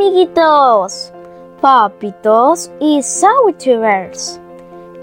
amiguitos, 0.00 1.12
papitos 1.60 2.72
y 2.80 3.02
Soutubers. 3.02 4.40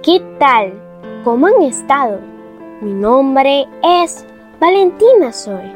¿Qué 0.01 0.19
tal? 0.39 0.73
¿Cómo 1.23 1.45
han 1.45 1.61
estado? 1.61 2.19
Mi 2.81 2.95
nombre 2.95 3.67
es 3.83 4.25
Valentina 4.59 5.31
Zoe. 5.31 5.71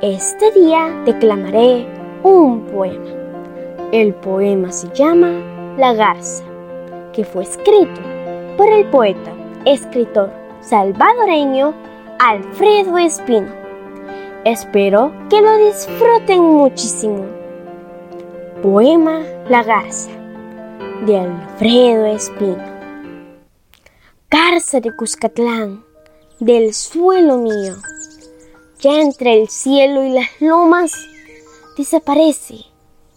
Este 0.00 0.50
día 0.52 0.88
declamaré 1.04 1.86
un 2.22 2.62
poema. 2.68 3.10
El 3.92 4.14
poema 4.14 4.72
se 4.72 4.88
llama 4.94 5.28
La 5.76 5.92
Garza, 5.92 6.42
que 7.12 7.26
fue 7.26 7.42
escrito 7.42 8.00
por 8.56 8.72
el 8.72 8.86
poeta, 8.86 9.30
escritor 9.66 10.32
salvadoreño 10.60 11.74
Alfredo 12.18 12.96
Espino. 12.96 13.52
Espero 14.46 15.12
que 15.28 15.42
lo 15.42 15.54
disfruten 15.58 16.40
muchísimo. 16.40 17.41
Poema 18.62 19.22
La 19.48 19.64
Garza 19.64 20.12
de 21.04 21.18
Alfredo 21.18 22.06
Espino. 22.06 22.62
Garza 24.30 24.78
de 24.78 24.94
Cuscatlán, 24.94 25.84
del 26.38 26.72
suelo 26.72 27.38
mío, 27.38 27.74
ya 28.78 29.00
entre 29.00 29.42
el 29.42 29.48
cielo 29.48 30.04
y 30.04 30.10
las 30.10 30.28
lomas 30.38 30.92
desaparece 31.76 32.58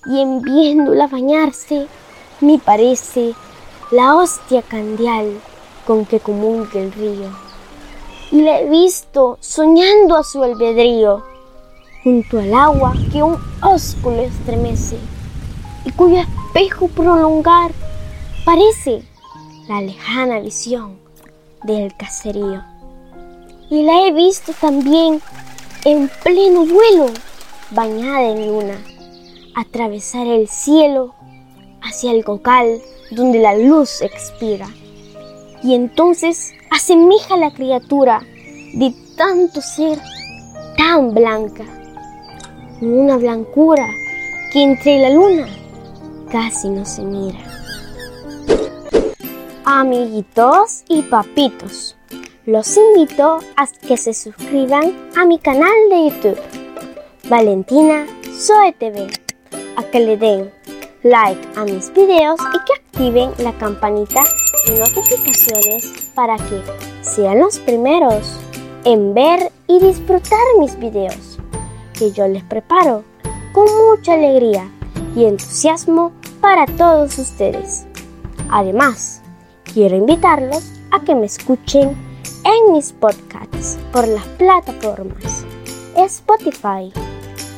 y 0.07 0.19
en 0.19 0.41
viéndola 0.41 1.05
bañarse 1.05 1.85
me 2.41 2.57
parece 2.57 3.35
la 3.91 4.15
hostia 4.15 4.63
candial 4.63 5.39
con 5.85 6.07
que 6.07 6.19
comunica 6.19 6.79
el 6.79 6.91
río. 6.91 7.29
Y 8.31 8.41
la 8.41 8.61
he 8.61 8.67
visto 8.67 9.37
soñando 9.41 10.17
a 10.17 10.23
su 10.23 10.41
albedrío 10.41 11.23
junto 12.03 12.39
al 12.39 12.51
agua 12.51 12.93
que 13.11 13.21
un 13.21 13.37
ósculo 13.61 14.23
estremece 14.23 14.97
y 15.85 15.91
cuyo 15.91 16.17
espejo 16.17 16.87
prolongar 16.87 17.71
parece 18.43 19.03
la 19.67 19.81
lejana 19.81 20.39
visión 20.39 20.97
del 21.63 21.95
caserío. 21.95 22.63
Y 23.69 23.83
la 23.83 24.05
he 24.05 24.11
visto 24.11 24.53
también 24.59 25.21
en 25.85 26.09
pleno 26.23 26.65
vuelo, 26.65 27.07
bañada 27.71 28.23
en 28.23 28.47
luna, 28.47 28.77
atravesar 29.55 30.27
el 30.27 30.47
cielo 30.47 31.13
hacia 31.81 32.11
el 32.11 32.23
cocal 32.23 32.81
donde 33.11 33.39
la 33.39 33.55
luz 33.55 34.01
expira. 34.01 34.67
Y 35.63 35.73
entonces 35.73 36.53
asemeja 36.71 37.37
la 37.37 37.51
criatura 37.51 38.21
de 38.73 38.93
tanto 39.15 39.61
ser 39.61 39.99
tan 40.77 41.13
blanca, 41.13 41.65
una 42.81 43.17
blancura 43.17 43.87
que 44.51 44.61
entre 44.61 44.99
la 44.99 45.09
luna 45.09 45.47
casi 46.35 46.67
no 46.67 46.83
se 46.83 47.01
mira. 47.01 47.39
Amiguitos 49.63 50.83
y 50.89 51.01
papitos, 51.03 51.95
los 52.45 52.75
invito 52.75 53.39
a 53.55 53.65
que 53.87 53.95
se 53.95 54.13
suscriban 54.13 54.93
a 55.15 55.23
mi 55.25 55.39
canal 55.39 55.71
de 55.89 56.09
YouTube, 56.09 56.39
Valentina 57.29 58.05
Zoe 58.33 58.73
TV, 58.73 59.07
a 59.77 59.83
que 59.83 59.99
le 60.01 60.17
den 60.17 60.51
like 61.03 61.39
a 61.55 61.63
mis 61.63 61.93
videos 61.93 62.41
y 62.53 62.65
que 62.65 62.73
activen 62.73 63.31
la 63.37 63.53
campanita 63.57 64.19
de 64.67 64.77
notificaciones 64.77 66.11
para 66.15 66.35
que 66.35 66.61
sean 66.99 67.39
los 67.39 67.59
primeros 67.59 68.41
en 68.83 69.13
ver 69.13 69.53
y 69.67 69.79
disfrutar 69.79 70.45
mis 70.59 70.77
videos, 70.79 71.39
que 71.97 72.11
yo 72.11 72.27
les 72.27 72.43
preparo 72.43 73.05
con 73.53 73.67
mucha 73.87 74.15
alegría 74.15 74.69
y 75.15 75.23
entusiasmo 75.23 76.11
para 76.45 76.67
todos 76.77 77.17
ustedes. 77.17 77.87
Además, 78.51 79.19
quiero 79.63 79.95
invitarlos 79.95 80.63
a 80.91 80.99
que 81.03 81.15
me 81.15 81.25
escuchen 81.25 81.97
en 82.43 82.71
mis 82.71 82.93
podcasts 82.93 83.79
por 83.91 84.07
las 84.07 84.23
plataformas 84.37 85.43
Spotify, 85.95 86.93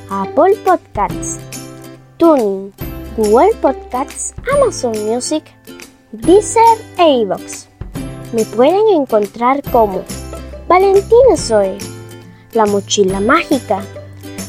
Apple 0.10 0.56
Podcasts, 0.64 1.38
Tuning, 2.16 2.72
Google 3.18 3.54
Podcasts, 3.62 4.34
Amazon 4.56 4.94
Music, 5.06 5.44
Deezer 6.14 6.64
e 6.98 7.24
iVoox. 7.24 7.68
Me 8.32 8.46
pueden 8.46 8.88
encontrar 8.96 9.62
como 9.70 10.02
Valentina 10.70 11.36
Zoe, 11.36 11.78
La 12.54 12.66
Mochila 12.66 13.20
Mágica, 13.20 13.82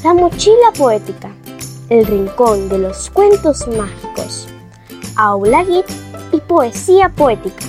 La 0.05 0.15
Mochila 0.15 0.71
Poética, 0.79 1.33
El 1.91 2.05
Rincón 2.05 2.69
de 2.69 2.79
los 2.79 3.09
Cuentos 3.09 3.67
Mágicos, 3.67 4.47
Aula 5.17 5.65
Git 5.65 5.87
y 6.33 6.41
Poesía 6.41 7.09
Poética. 7.09 7.65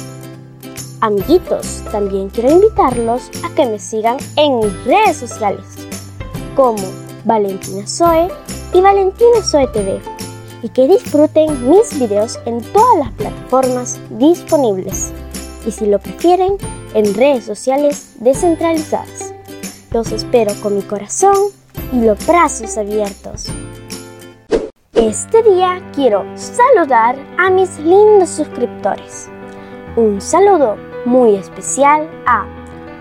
Amiguitos, 1.00 1.82
también 1.90 2.28
quiero 2.28 2.52
invitarlos 2.52 3.32
a 3.46 3.56
que 3.56 3.66
me 3.66 3.80
sigan 3.80 4.18
en 4.36 4.60
mis 4.60 4.84
redes 4.84 5.16
sociales 5.16 5.64
como 6.54 6.84
Valentina 7.24 7.88
Zoe 7.88 8.28
y 8.74 8.82
Valentina 8.82 9.42
Zoe 9.42 9.68
TV 9.68 10.02
y 10.64 10.68
que 10.68 10.90
disfruten 10.90 11.70
mis 11.70 11.98
videos 11.98 12.40
en 12.46 12.62
todas 12.74 12.98
las 12.98 13.14
plataformas 13.14 14.00
disponibles 14.10 15.14
y 15.66 15.72
si 15.72 15.86
lo 15.86 15.98
prefieren 15.98 16.58
en 16.94 17.14
redes 17.14 17.46
sociales 17.46 18.10
descentralizadas. 18.16 19.34
Los 19.92 20.12
espero 20.12 20.54
con 20.62 20.76
mi 20.76 20.82
corazón 20.82 21.38
y 21.94 22.02
los 22.02 22.28
brazos 22.28 22.78
abiertos. 22.78 23.50
Este 25.02 25.42
día 25.44 25.82
quiero 25.96 26.26
saludar 26.36 27.16
a 27.38 27.50
mis 27.50 27.80
lindos 27.80 28.32
suscriptores. 28.32 29.30
Un 29.96 30.20
saludo 30.20 30.76
muy 31.06 31.36
especial 31.36 32.06
a 32.26 32.46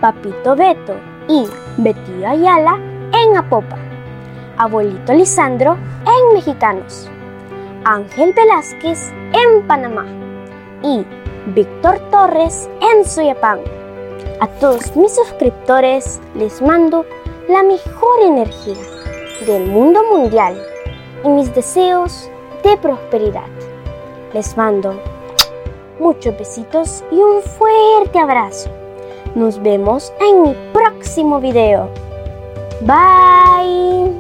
Papito 0.01 0.55
Beto 0.55 0.95
y 1.27 1.45
Betío 1.77 2.29
Ayala 2.29 2.79
en 3.13 3.37
Apopa, 3.37 3.77
Abuelito 4.59 5.13
Lisandro 5.13 5.77
en 6.07 6.35
Mexicanos, 6.35 7.11
Ángel 7.85 8.33
Velázquez 8.33 9.13
en 9.33 9.67
Panamá 9.67 10.07
y 10.85 11.05
Víctor 11.53 11.99
Torres 12.13 12.71
en 12.81 13.05
Soyapán. 13.05 13.59
A 14.39 14.47
todos 14.47 14.95
mis 14.95 15.17
suscriptores 15.17 16.21
les 16.37 16.63
mando 16.63 17.05
la 17.49 17.65
mejor 17.65 18.21
energía 18.23 18.77
del 19.45 19.67
mundo 19.67 20.01
mundial 20.13 20.57
y 21.25 21.29
mis 21.29 21.55
deseos 21.55 22.31
de 22.63 22.77
prosperidad. 22.77 23.47
Les 24.33 24.57
mando 24.57 24.95
muchos 25.99 26.37
besitos 26.39 27.05
y 27.11 27.17
un 27.17 27.43
fuerte 27.43 28.19
abrazo. 28.19 28.71
Nos 29.35 29.61
vemos 29.63 30.13
en 30.21 30.43
mi 30.43 30.57
próximo 30.73 31.41
video. 31.41 31.89
Bye. 32.83 34.18